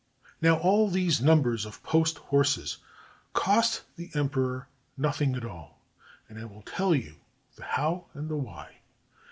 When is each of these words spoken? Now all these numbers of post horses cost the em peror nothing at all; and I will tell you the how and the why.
Now 0.41 0.57
all 0.57 0.89
these 0.89 1.21
numbers 1.21 1.63
of 1.63 1.83
post 1.83 2.17
horses 2.17 2.77
cost 3.33 3.83
the 3.97 4.09
em 4.15 4.29
peror 4.29 4.65
nothing 4.97 5.35
at 5.35 5.45
all; 5.45 5.79
and 6.27 6.39
I 6.39 6.45
will 6.45 6.63
tell 6.63 6.95
you 6.95 7.17
the 7.55 7.63
how 7.65 8.05
and 8.15 8.27
the 8.27 8.35
why. 8.35 8.77